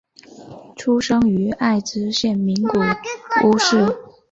[0.77, 2.79] 出生于爱知县名古
[3.47, 3.87] 屋市。